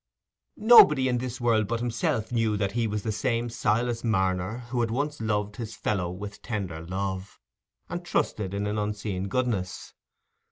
Nobody 0.57 1.07
in 1.07 1.19
this 1.19 1.39
world 1.39 1.67
but 1.67 1.79
himself 1.79 2.31
knew 2.31 2.57
that 2.57 2.71
he 2.71 2.87
was 2.87 3.03
the 3.03 3.11
same 3.11 3.51
Silas 3.51 4.03
Marner 4.03 4.57
who 4.71 4.81
had 4.81 4.89
once 4.89 5.21
loved 5.21 5.57
his 5.57 5.75
fellow 5.75 6.09
with 6.09 6.41
tender 6.41 6.83
love, 6.83 7.37
and 7.87 8.03
trusted 8.03 8.55
in 8.55 8.65
an 8.65 8.79
unseen 8.79 9.27
goodness. 9.27 9.93